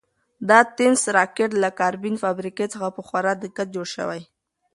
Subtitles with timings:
[0.49, 4.21] دا د تېنس راکټ له کاربن فایبر څخه په خورا دقت جوړ شوی.